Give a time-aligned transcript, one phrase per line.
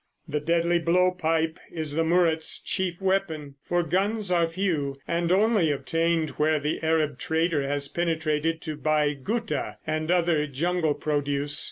[0.27, 5.71] The deadly blow pipe is the Murut's chief weapon, for guns are few and only
[5.71, 11.59] obtained where the Arab trader has penetrated to buy "gutta" and other jungle produce.